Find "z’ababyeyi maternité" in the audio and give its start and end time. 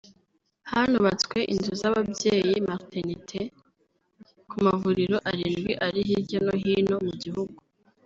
1.81-3.41